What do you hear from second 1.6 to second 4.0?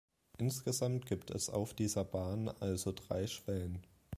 dieser Bahn also drei Schwellen.